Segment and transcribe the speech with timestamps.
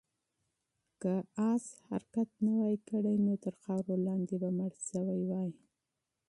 [1.01, 1.13] که
[1.51, 5.51] آس حرکت نه وای کړی، نو تر خاورو لاندې به مړ شوی وای.